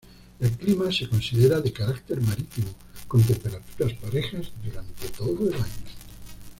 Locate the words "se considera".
0.91-1.61